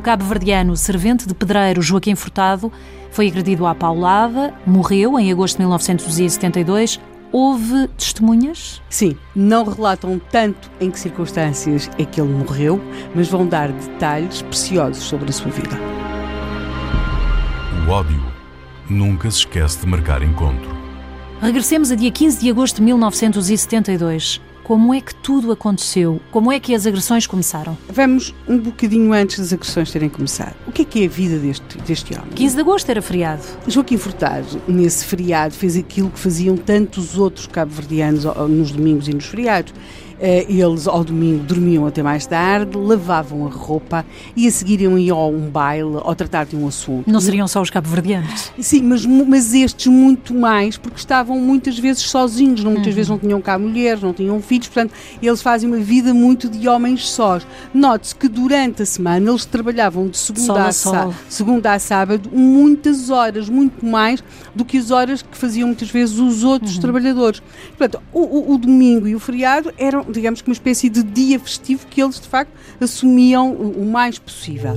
cabo-verdiano 0.00 0.76
servente 0.76 1.26
de 1.26 1.34
pedreiro 1.34 1.82
Joaquim 1.82 2.14
Furtado 2.14 2.72
foi 3.10 3.28
agredido 3.28 3.66
à 3.66 3.74
paulada, 3.74 4.54
morreu 4.66 5.18
em 5.18 5.32
agosto 5.32 5.56
de 5.56 5.62
1972. 5.62 7.00
Houve 7.30 7.88
testemunhas? 7.88 8.80
Sim, 8.88 9.16
não 9.34 9.64
relatam 9.64 10.20
tanto 10.30 10.70
em 10.80 10.90
que 10.90 10.98
circunstâncias 10.98 11.90
é 11.98 12.04
que 12.04 12.20
ele 12.20 12.32
morreu, 12.32 12.80
mas 13.14 13.28
vão 13.28 13.46
dar 13.46 13.70
detalhes 13.70 14.40
preciosos 14.40 15.02
sobre 15.02 15.28
a 15.28 15.32
sua 15.32 15.50
vida. 15.50 15.76
O 17.86 17.90
ódio 17.90 18.22
nunca 18.88 19.30
se 19.30 19.38
esquece 19.38 19.80
de 19.80 19.86
marcar 19.86 20.22
encontro. 20.22 20.76
Regressemos 21.40 21.90
a 21.90 21.94
dia 21.94 22.10
15 22.10 22.40
de 22.40 22.50
agosto 22.50 22.76
de 22.76 22.82
1972. 22.82 24.40
Como 24.68 24.92
é 24.92 25.00
que 25.00 25.14
tudo 25.14 25.50
aconteceu? 25.50 26.20
Como 26.30 26.52
é 26.52 26.60
que 26.60 26.74
as 26.74 26.84
agressões 26.84 27.26
começaram? 27.26 27.74
Vamos 27.88 28.34
um 28.46 28.58
bocadinho 28.58 29.14
antes 29.14 29.38
das 29.38 29.50
agressões 29.50 29.90
terem 29.90 30.10
começado. 30.10 30.54
O 30.68 30.70
que 30.70 30.82
é 30.82 30.84
que 30.84 31.02
é 31.02 31.06
a 31.06 31.08
vida 31.08 31.38
deste, 31.38 31.78
deste 31.78 32.12
homem? 32.12 32.28
15 32.34 32.54
de 32.54 32.60
agosto 32.60 32.90
era 32.90 33.00
feriado. 33.00 33.42
Joaquim 33.66 33.96
Furtado, 33.96 34.60
nesse 34.68 35.02
feriado, 35.02 35.54
fez 35.54 35.78
aquilo 35.78 36.10
que 36.10 36.18
faziam 36.18 36.58
tantos 36.58 37.16
outros 37.16 37.46
cabo-verdianos 37.46 38.24
nos 38.24 38.70
domingos 38.70 39.08
e 39.08 39.14
nos 39.14 39.24
feriados 39.24 39.72
eh, 40.20 40.46
eles 40.48 40.88
ao 40.88 41.04
domingo 41.04 41.44
dormiam 41.44 41.86
até 41.86 42.02
mais 42.02 42.26
tarde, 42.26 42.76
lavavam 42.76 43.46
a 43.46 43.50
roupa 43.50 44.04
e 44.36 44.46
a 44.48 44.50
seguir 44.50 44.80
iam 44.80 45.16
a 45.16 45.26
um 45.26 45.48
baile 45.48 46.00
ou 46.02 46.14
tratar 46.14 46.44
de 46.44 46.56
um 46.56 46.66
assunto. 46.66 47.08
Não 47.10 47.20
seriam 47.20 47.46
só 47.46 47.62
os 47.62 47.70
cabo-verdianos? 47.70 48.52
Sim, 48.58 48.82
mas, 48.82 49.06
mas 49.06 49.54
estes 49.54 49.86
muito 49.86 50.34
mais, 50.34 50.76
porque 50.76 50.98
estavam 50.98 51.38
muitas 51.38 51.78
vezes 51.78 52.02
sozinhos, 52.02 52.64
não, 52.64 52.72
muitas 52.72 52.88
uhum. 52.88 52.94
vezes 52.94 53.08
não 53.08 53.18
tinham 53.18 53.40
cá 53.40 53.58
mulheres, 53.58 54.02
não 54.02 54.12
tinham 54.12 54.40
filhos, 54.42 54.68
portanto, 54.68 54.92
eles 55.22 55.40
fazem 55.40 55.68
uma 55.68 55.78
vida 55.78 56.12
muito 56.12 56.48
de 56.48 56.68
homens 56.68 57.08
sós. 57.08 57.46
Note-se 57.72 58.14
que 58.14 58.28
durante 58.28 58.82
a 58.82 58.86
semana 58.86 59.30
eles 59.30 59.44
trabalhavam 59.44 60.08
de 60.08 60.18
segunda 60.18 60.67
segunda 61.28 61.72
a 61.72 61.78
sábado 61.78 62.30
muitas 62.32 63.10
horas, 63.10 63.48
muito 63.48 63.84
mais 63.84 64.22
do 64.54 64.64
que 64.64 64.78
as 64.78 64.90
horas 64.90 65.22
que 65.22 65.36
faziam 65.36 65.68
muitas 65.68 65.90
vezes 65.90 66.18
os 66.18 66.44
outros 66.44 66.74
uhum. 66.76 66.80
trabalhadores. 66.80 67.42
Portanto, 67.76 68.02
o, 68.12 68.20
o, 68.20 68.54
o 68.54 68.58
domingo 68.58 69.06
e 69.06 69.14
o 69.14 69.20
feriado 69.20 69.72
eram 69.76 70.04
digamos 70.08 70.42
que 70.42 70.48
uma 70.48 70.54
espécie 70.54 70.88
de 70.88 71.02
dia 71.02 71.38
festivo 71.38 71.86
que 71.86 72.02
eles 72.02 72.20
de 72.20 72.28
facto 72.28 72.52
assumiam 72.80 73.52
o, 73.52 73.82
o 73.82 73.90
mais 73.90 74.18
possível. 74.18 74.74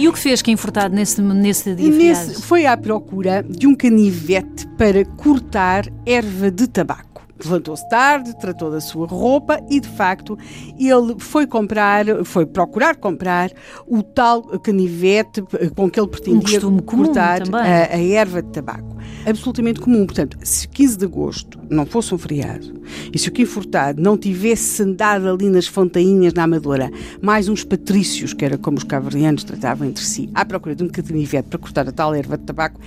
E 0.00 0.08
o 0.08 0.12
que 0.14 0.18
fez 0.18 0.40
quem 0.40 0.56
Furtado 0.56 0.94
nesse, 0.94 1.20
nesse 1.20 1.74
dia 1.74 1.90
nesse, 1.90 2.40
Foi 2.40 2.64
à 2.64 2.74
procura 2.74 3.44
de 3.46 3.66
um 3.66 3.74
canivete 3.74 4.66
para 4.78 5.04
cortar 5.04 5.86
erva 6.06 6.50
de 6.50 6.66
tabaco. 6.66 7.09
Levantou-se 7.46 7.88
tarde, 7.88 8.38
tratou 8.38 8.70
da 8.70 8.80
sua 8.80 9.06
roupa 9.06 9.60
e, 9.68 9.80
de 9.80 9.88
facto, 9.88 10.38
ele 10.78 11.16
foi 11.18 11.46
comprar, 11.46 12.04
foi 12.24 12.46
procurar 12.46 12.96
comprar 12.96 13.50
o 13.86 14.02
tal 14.02 14.42
canivete 14.60 15.42
com 15.74 15.90
que 15.90 15.98
ele 15.98 16.08
pretendia 16.08 16.66
um 16.66 16.78
cortar 16.78 17.42
a, 17.52 17.94
a, 17.94 18.00
erva 18.00 18.42
de 18.42 18.50
tabaco. 18.50 18.96
Absolutamente 19.26 19.80
comum. 19.80 20.06
Portanto, 20.06 20.38
se 20.42 20.66
15 20.68 20.98
de 20.98 21.04
agosto 21.04 21.58
não 21.68 21.86
fosse 21.86 22.14
um 22.14 22.18
feriado 22.18 22.80
e 23.12 23.18
se 23.18 23.28
o 23.28 23.32
Kim 23.32 23.44
Furtado 23.44 24.00
não 24.00 24.16
tivesse 24.16 24.82
andado 24.82 25.28
ali 25.28 25.48
nas 25.48 25.66
fontainhas 25.66 26.32
na 26.34 26.44
Amadora, 26.44 26.90
mais 27.20 27.48
uns 27.48 27.64
patrícios, 27.64 28.32
que 28.32 28.44
era 28.44 28.58
como 28.58 28.78
os 28.78 28.84
caverdianos 28.84 29.44
tratavam 29.44 29.88
entre 29.88 30.04
si, 30.04 30.28
à 30.34 30.44
procura 30.44 30.74
de 30.74 30.84
um 30.84 30.88
canivete 30.88 31.48
para 31.48 31.58
cortar 31.58 31.88
a 31.88 31.92
tal 31.92 32.14
erva 32.14 32.36
de 32.36 32.44
tabaco, 32.44 32.80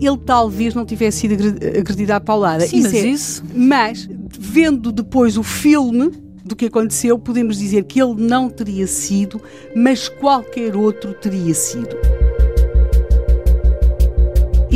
ele 0.00 0.18
talvez 0.18 0.74
não 0.74 0.84
tivesse 0.84 1.20
sido 1.20 1.34
agredido 1.78 2.12
à 2.12 2.20
paulada. 2.20 2.66
Sim, 2.66 2.78
isso 2.78 2.88
mas 2.88 2.94
é, 2.94 3.06
isso. 3.06 3.44
Mas, 3.54 4.08
vendo 4.38 4.92
depois 4.92 5.36
o 5.36 5.42
filme 5.42 6.10
do 6.44 6.54
que 6.54 6.66
aconteceu, 6.66 7.18
podemos 7.18 7.58
dizer 7.58 7.84
que 7.84 8.00
ele 8.00 8.14
não 8.16 8.48
teria 8.48 8.86
sido, 8.86 9.40
mas 9.74 10.08
qualquer 10.08 10.76
outro 10.76 11.12
teria 11.14 11.54
sido. 11.54 11.96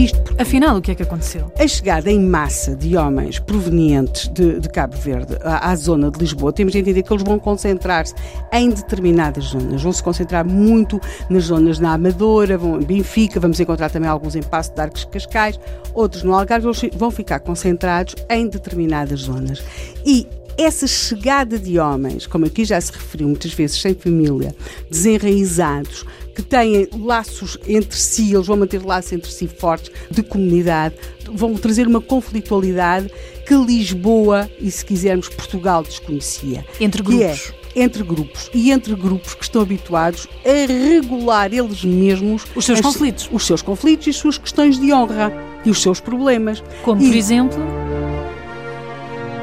Isto 0.01 0.31
Afinal, 0.41 0.79
o 0.79 0.81
que 0.81 0.91
é 0.91 0.95
que 0.95 1.03
aconteceu? 1.03 1.53
A 1.59 1.69
chegada 1.69 2.11
em 2.11 2.19
massa 2.19 2.75
de 2.75 2.97
homens 2.97 3.39
provenientes 3.39 4.27
de, 4.29 4.59
de 4.59 4.69
Cabo 4.71 4.97
Verde 4.97 5.37
à, 5.43 5.71
à, 5.71 5.77
zona 5.77 6.11
de 6.11 6.19
Lisboa, 6.19 6.51
temos 6.51 6.73
de 6.73 6.79
entender 6.79 7.03
que 7.03 7.13
eles 7.13 7.23
vão 7.23 7.39
concentrar-se 7.39 8.15
em 8.51 8.71
determinadas 8.71 9.45
zonas. 9.45 9.83
Vão 9.83 9.93
se 9.93 10.03
concentrar 10.03 10.47
muito 10.47 10.99
nas 11.29 11.45
zonas 11.45 11.79
na 11.79 11.93
Amadora, 11.93 12.57
vão 12.57 12.81
em 12.81 12.85
Benfica, 12.85 13.39
vamos 13.39 13.61
encontrar 13.61 13.91
também 13.91 14.09
alguns 14.09 14.35
em 14.35 14.43
Passo 14.43 14.73
de 14.75 14.81
Arcos 14.81 15.05
Cascais, 15.05 15.61
outros 15.93 16.23
no 16.23 16.35
Algarve, 16.35 16.67
vão 16.97 17.11
ficar 17.11 17.41
concentrados 17.41 18.15
em 18.31 18.49
determinadas 18.49 19.21
zonas. 19.21 19.63
E 20.07 20.27
essa 20.57 20.87
chegada 20.87 21.59
de 21.59 21.79
homens, 21.79 22.27
como 22.27 22.47
aqui 22.47 22.65
já 22.65 22.81
se 22.81 22.93
referiu 22.93 23.29
muitas 23.29 23.53
vezes, 23.53 23.81
sem 23.81 23.95
família, 23.95 24.55
desenraizados, 24.91 26.05
que 26.35 26.43
têm 26.43 26.89
laços 26.99 27.59
entre 27.67 27.99
si, 27.99 28.33
eles 28.33 28.47
vão 28.47 28.57
manter 28.57 28.85
laços 28.85 29.13
entre 29.13 29.31
si 29.31 29.47
fortes, 29.47 29.91
de 30.11 30.23
comunidade, 30.23 30.95
vão 31.33 31.55
trazer 31.55 31.87
uma 31.87 32.01
conflitualidade 32.01 33.11
que 33.47 33.55
Lisboa 33.55 34.49
e, 34.61 34.71
se 34.71 34.85
quisermos, 34.85 35.29
Portugal 35.29 35.83
desconhecia. 35.83 36.65
Entre 36.81 37.03
grupos. 37.03 37.53
É, 37.57 37.61
entre 37.75 38.03
grupos 38.03 38.51
e 38.53 38.73
entre 38.73 38.95
grupos 38.97 39.35
que 39.35 39.45
estão 39.45 39.63
habituados 39.63 40.27
a 40.45 40.67
regular 40.67 41.53
eles 41.55 41.85
mesmos 41.85 42.45
os 42.57 42.65
seus 42.65 42.81
as, 42.81 42.85
conflitos, 42.85 43.29
os 43.31 43.47
seus 43.47 43.63
conflitos 43.63 44.09
e 44.09 44.11
as 44.11 44.17
suas 44.17 44.39
questões 44.39 44.79
de 44.79 44.93
honra 44.93 45.33
e 45.65 45.71
os 45.71 45.81
seus 45.81 46.01
problemas. 46.01 46.63
Como 46.83 47.01
e, 47.01 47.07
por 47.07 47.17
exemplo, 47.17 47.59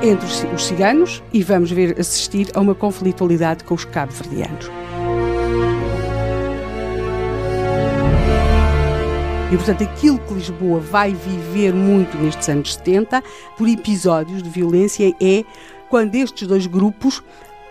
entre 0.01 0.25
os 0.53 0.65
ciganos 0.65 1.23
e 1.33 1.41
vamos 1.43 1.71
ver 1.71 1.99
assistir 1.99 2.49
a 2.53 2.59
uma 2.59 2.75
conflitualidade 2.75 3.63
com 3.63 3.73
os 3.73 3.85
cabo-verdianos. 3.85 4.69
E, 9.51 9.55
portanto, 9.55 9.83
aquilo 9.83 10.19
que 10.19 10.33
Lisboa 10.33 10.79
vai 10.79 11.13
viver 11.13 11.73
muito 11.73 12.17
nestes 12.17 12.49
anos 12.49 12.73
70, 12.75 13.23
por 13.57 13.67
episódios 13.67 14.43
de 14.43 14.49
violência, 14.49 15.15
é 15.21 15.45
quando 15.89 16.15
estes 16.15 16.47
dois 16.47 16.67
grupos 16.67 17.23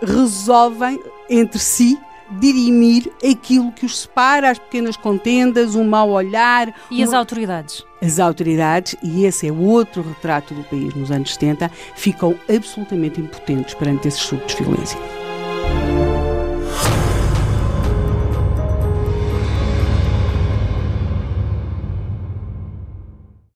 resolvem 0.03 0.99
entre 1.29 1.59
si 1.59 1.99
dirimir 2.31 3.13
aquilo 3.29 3.73
que 3.73 3.87
os 3.87 4.01
separa, 4.01 4.51
as 4.51 4.59
pequenas 4.59 4.97
contendas, 4.97 5.75
um 5.75 5.85
mau 5.85 6.11
olhar. 6.11 6.75
E 6.91 7.03
as 7.03 7.13
autoridades? 7.13 7.85
As 8.03 8.19
autoridades, 8.19 8.95
e 9.03 9.25
esse 9.25 9.49
é 9.49 9.53
outro 9.53 10.03
retrato 10.03 10.55
do 10.55 10.63
país 10.65 10.95
nos 10.95 11.11
anos 11.11 11.35
70, 11.35 11.71
ficam 11.95 12.35
absolutamente 12.49 13.21
impotentes 13.21 13.75
perante 13.75 14.09
esses 14.09 14.21
surtos 14.21 14.55
de 14.55 14.63
violência. 14.63 15.26